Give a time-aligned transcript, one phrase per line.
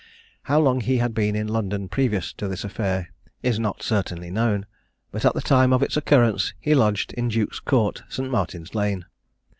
[0.49, 3.11] How long he had been in London previous to this affair
[3.43, 4.65] is not certainly known;
[5.11, 8.31] but at the time of its occurrence he lodged in Duke's court, St.
[8.31, 9.05] Martin's lane.